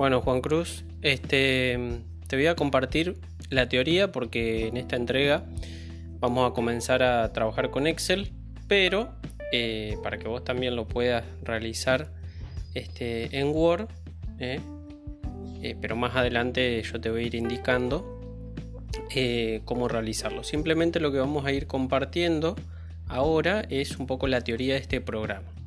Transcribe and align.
Bueno, 0.00 0.22
Juan 0.22 0.40
Cruz, 0.40 0.86
este, 1.02 1.78
te 2.26 2.36
voy 2.36 2.46
a 2.46 2.56
compartir 2.56 3.18
la 3.50 3.68
teoría 3.68 4.10
porque 4.10 4.68
en 4.68 4.78
esta 4.78 4.96
entrega 4.96 5.44
vamos 6.20 6.50
a 6.50 6.54
comenzar 6.54 7.02
a 7.02 7.30
trabajar 7.34 7.68
con 7.68 7.86
Excel, 7.86 8.32
pero 8.66 9.10
eh, 9.52 9.98
para 10.02 10.18
que 10.18 10.26
vos 10.26 10.42
también 10.42 10.74
lo 10.74 10.88
puedas 10.88 11.26
realizar 11.42 12.14
este, 12.72 13.40
en 13.40 13.48
Word, 13.48 13.88
eh, 14.38 14.60
eh, 15.62 15.76
pero 15.78 15.96
más 15.96 16.16
adelante 16.16 16.82
yo 16.82 16.98
te 16.98 17.10
voy 17.10 17.24
a 17.24 17.26
ir 17.26 17.34
indicando 17.34 18.22
cómo 19.66 19.86
realizarlo. 19.86 20.44
Simplemente 20.44 20.98
lo 20.98 21.12
que 21.12 21.18
vamos 21.18 21.44
a 21.44 21.52
ir 21.52 21.66
compartiendo 21.66 22.56
ahora 23.06 23.66
es 23.68 23.98
un 23.98 24.06
poco 24.06 24.28
la 24.28 24.40
teoría 24.40 24.72
de 24.76 24.80
este 24.80 25.02
programa. 25.02 25.59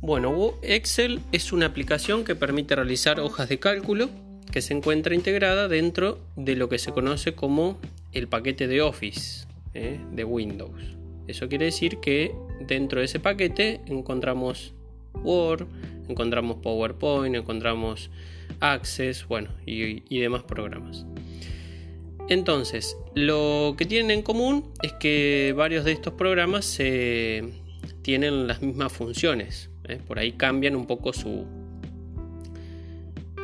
Bueno, 0.00 0.54
Excel 0.62 1.20
es 1.32 1.52
una 1.52 1.66
aplicación 1.66 2.24
que 2.24 2.34
permite 2.34 2.76
realizar 2.76 3.18
hojas 3.18 3.48
de 3.48 3.58
cálculo 3.58 4.10
que 4.52 4.60
se 4.62 4.74
encuentra 4.74 5.14
integrada 5.14 5.68
dentro 5.68 6.18
de 6.36 6.54
lo 6.54 6.68
que 6.68 6.78
se 6.78 6.92
conoce 6.92 7.34
como 7.34 7.78
el 8.12 8.28
paquete 8.28 8.68
de 8.68 8.82
Office 8.82 9.46
¿eh? 9.74 9.98
de 10.12 10.24
Windows. 10.24 10.80
Eso 11.26 11.48
quiere 11.48 11.64
decir 11.64 11.98
que 11.98 12.34
dentro 12.60 13.00
de 13.00 13.06
ese 13.06 13.20
paquete 13.20 13.80
encontramos 13.86 14.74
Word, 15.14 15.66
encontramos 16.08 16.58
PowerPoint, 16.62 17.34
encontramos 17.34 18.10
Access, 18.60 19.26
bueno, 19.26 19.50
y, 19.66 20.18
demás 20.18 20.44
programas. 20.44 21.04
Entonces, 22.28 22.96
lo 23.14 23.74
que 23.76 23.84
tienen 23.84 24.10
en 24.10 24.22
común 24.22 24.72
es 24.82 24.92
que 24.94 25.52
varios 25.56 25.84
de 25.84 25.92
estos 25.92 26.14
programas 26.14 26.78
tienen 28.02 28.46
las 28.46 28.62
mismas 28.62 28.92
funciones. 28.92 29.68
¿Eh? 29.88 30.00
Por 30.06 30.18
ahí 30.18 30.32
cambian 30.32 30.76
un 30.76 30.86
poco 30.86 31.12
su, 31.12 31.46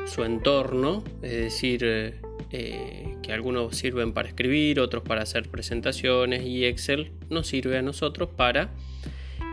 su 0.07 0.25
entorno, 0.25 1.05
es 1.23 1.33
decir, 1.33 1.85
eh, 1.85 3.17
que 3.23 3.33
algunos 3.33 3.77
sirven 3.77 4.13
para 4.13 4.29
escribir, 4.29 4.81
otros 4.81 5.03
para 5.03 5.23
hacer 5.23 5.49
presentaciones 5.49 6.45
y 6.45 6.65
Excel 6.65 7.13
nos 7.31 7.47
sirve 7.47 7.79
a 7.79 7.83
nosotros 7.83 8.29
para 8.37 8.71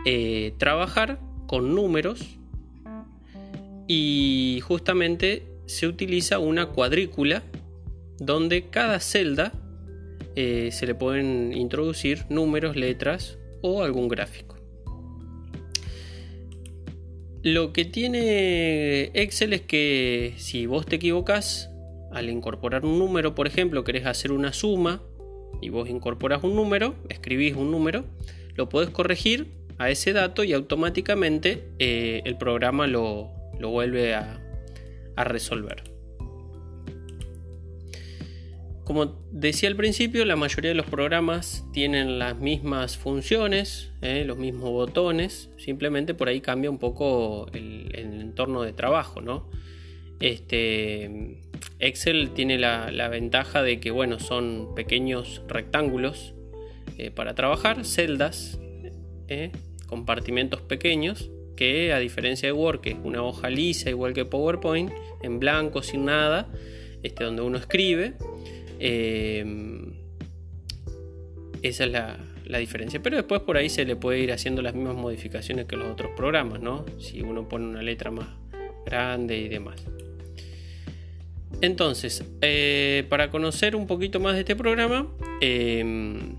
eh, 0.04 0.54
trabajar 0.58 1.18
con 1.46 1.74
números 1.74 2.38
y 3.86 4.60
justamente 4.62 5.46
se 5.66 5.86
utiliza 5.86 6.38
una 6.38 6.66
cuadrícula 6.66 7.42
donde 8.18 8.68
cada 8.68 9.00
celda 9.00 9.52
se 10.36 10.86
le 10.86 10.94
pueden 10.94 11.52
introducir 11.52 12.24
números, 12.30 12.74
letras 12.74 13.36
o 13.60 13.82
algún 13.82 14.08
gráfico. 14.08 14.59
Lo 17.42 17.72
que 17.72 17.86
tiene 17.86 19.04
Excel 19.14 19.54
es 19.54 19.62
que 19.62 20.34
si 20.36 20.66
vos 20.66 20.84
te 20.84 20.96
equivocas 20.96 21.70
al 22.12 22.28
incorporar 22.28 22.84
un 22.84 22.98
número, 22.98 23.34
por 23.34 23.46
ejemplo, 23.46 23.82
querés 23.82 24.04
hacer 24.06 24.32
una 24.32 24.52
suma 24.52 25.02
y 25.62 25.70
vos 25.70 25.88
incorporas 25.88 26.44
un 26.44 26.54
número, 26.54 26.94
escribís 27.08 27.54
un 27.54 27.70
número, 27.70 28.04
lo 28.56 28.68
podés 28.68 28.90
corregir 28.90 29.46
a 29.78 29.88
ese 29.88 30.12
dato 30.12 30.44
y 30.44 30.52
automáticamente 30.52 31.68
eh, 31.78 32.20
el 32.24 32.36
programa 32.36 32.86
lo, 32.86 33.30
vuelve 33.58 34.14
a 34.14 34.38
resolver. 35.16 35.89
Como 38.90 39.22
decía 39.30 39.68
al 39.68 39.76
principio, 39.76 40.24
la 40.24 40.34
mayoría 40.34 40.70
de 40.70 40.74
los 40.74 40.86
programas 40.86 41.64
tienen 41.72 42.18
las 42.18 42.40
mismas 42.40 42.96
funciones, 42.96 43.92
¿eh? 44.02 44.24
los 44.26 44.36
mismos 44.36 44.70
botones, 44.70 45.48
simplemente 45.58 46.12
por 46.12 46.26
ahí 46.26 46.40
cambia 46.40 46.70
un 46.70 46.78
poco 46.78 47.46
el, 47.52 47.88
entorno 47.94 48.62
de 48.62 48.72
trabajo. 48.72 49.20
Este, 50.18 51.38
Excel 51.78 52.30
tiene 52.30 52.58
la, 52.58 53.08
ventaja 53.08 53.62
de 53.62 53.78
que, 53.78 53.92
bueno, 53.92 54.18
son 54.18 54.74
pequeños 54.74 55.40
rectángulos 55.46 56.34
eh, 56.98 57.12
para 57.12 57.36
trabajar, 57.36 57.84
celdas, 57.84 58.58
¿eh? 59.28 59.52
compartimentos 59.86 60.62
pequeños, 60.62 61.30
que 61.56 61.92
a 61.92 62.00
diferencia 62.00 62.48
de 62.48 62.52
Word, 62.54 62.80
que 62.80 62.90
es 62.90 62.98
una 63.04 63.22
hoja 63.22 63.50
lisa 63.50 63.88
igual 63.88 64.14
que 64.14 64.24
PowerPoint, 64.24 64.90
en 65.22 65.38
blanco, 65.38 65.80
sin 65.80 66.06
nada, 66.06 66.48
este, 67.04 67.22
donde 67.22 67.42
uno 67.42 67.56
escribe, 67.56 68.16
Em, 68.80 69.92
esa 71.62 71.84
es 71.84 71.90
la, 71.92 72.58
diferencia. 72.58 73.00
Pero 73.00 73.16
después 73.16 73.42
por 73.42 73.56
ahí 73.56 73.68
se 73.68 73.84
le 73.84 73.94
puede 73.94 74.18
ir 74.18 74.32
haciendo 74.32 74.60
las 74.60 74.74
mismas 74.74 74.96
modificaciones 74.96 75.66
que 75.66 75.76
los 75.76 75.88
otros 75.88 76.10
programas, 76.16 76.60
¿no? 76.60 76.84
Si 76.98 77.20
uno 77.20 77.48
pone 77.48 77.66
una 77.66 77.82
letra 77.82 78.10
más 78.10 78.26
grande 78.84 79.38
y 79.38 79.48
demás. 79.48 79.84
Entonces, 81.60 82.24
eh, 82.40 83.04
para 83.08 83.30
conocer 83.30 83.76
un 83.76 83.86
poquito 83.86 84.18
más 84.18 84.34
de 84.34 84.40
este 84.40 84.56
programa, 84.56 85.06
em, 85.40 86.34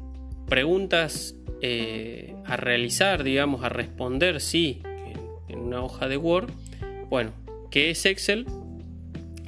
preguntas 0.50 1.36
eh, 1.62 2.34
a 2.46 2.58
realizar, 2.58 3.24
digamos, 3.24 3.64
a 3.64 3.70
responder, 3.70 4.42
sí, 4.42 4.82
en, 5.48 5.60
una 5.60 5.84
hoja 5.84 6.08
de 6.08 6.18
Word. 6.18 6.52
Bueno, 7.10 7.32
¿qué 7.70 7.92
es 7.92 8.06
Excel? 8.06 8.48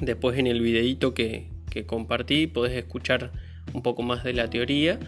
Después 0.00 0.38
en 0.38 0.46
el 0.46 0.60
videito 0.60 1.12
que, 1.12 1.48
que 1.74 1.86
compartí, 1.86 2.46
podés 2.46 2.72
escuchar 2.76 3.32
un 3.72 3.82
poco 3.82 4.02
más 4.02 4.22
de 4.22 4.32
la 4.32 4.48
teoría, 4.48 5.00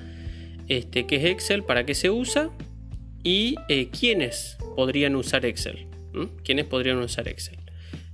este, 0.66 1.06
qué 1.06 1.16
es 1.16 1.24
Excel, 1.26 1.62
para 1.62 1.86
qué 1.86 1.94
se 1.94 2.10
usa 2.10 2.50
y 3.22 3.54
eh, 3.68 3.88
quiénes 3.88 4.58
podrían 4.74 5.14
usar 5.14 5.46
Excel. 5.46 5.86
¿Quiénes 6.42 6.64
podrían 6.64 6.98
usar 6.98 7.28
Excel? 7.28 7.58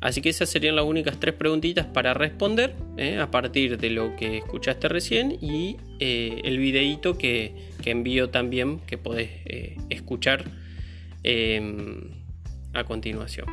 Así 0.01 0.21
que 0.21 0.29
esas 0.29 0.51
serían 0.51 0.77
las 0.77 0.85
únicas 0.85 1.19
tres 1.19 1.35
preguntitas 1.35 1.87
para 1.87 2.13
responder 2.13 2.75
¿eh? 2.99 3.19
a 3.19 3.31
partir 3.31 3.79
de 3.79 3.89
lo 3.89 4.17
que 4.17 4.39
escuchaste 4.39 4.89
recién 4.89 5.39
y 5.41 5.77
eh, 5.99 6.43
el 6.45 6.59
videíto 6.59 7.17
que, 7.17 7.55
que, 7.83 7.91
envío 7.91 8.29
también 8.29 8.81
que 8.81 8.99
podés 8.99 9.31
escuchar 9.89 10.45
em, 11.23 12.11
a 12.75 12.85
continuación. 12.85 13.47